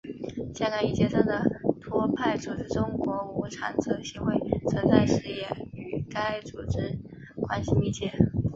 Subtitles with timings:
[0.55, 1.43] 香港已解散的
[1.79, 4.33] 托派组织中国无产者协会
[4.71, 6.97] 存在时也与该组织
[7.37, 8.11] 关系密切。